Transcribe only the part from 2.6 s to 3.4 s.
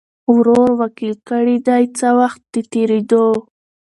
تېریدو